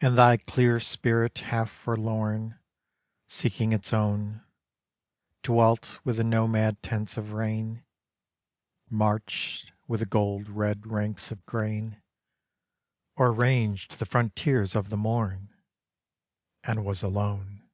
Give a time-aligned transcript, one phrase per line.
[0.00, 2.60] And thy clear spirit, half forlorn,
[3.26, 4.44] Seeking its own,
[5.42, 7.82] Dwelt with the nomad tents of rain,
[8.88, 12.00] Marched with the gold red ranks of grain,
[13.16, 15.52] Or ranged the frontiers of the morn,
[16.62, 17.68] And was alone.